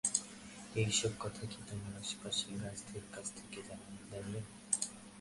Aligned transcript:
এইসব 0.75 1.11
কথা 1.19 1.43
কি 1.45 1.59
তোমার 1.67 1.93
আশেপাশের 1.97 2.53
গাছদের 2.61 3.05
কাছ 3.11 3.25
থেকে 3.37 3.59
জানলে? 3.67 4.39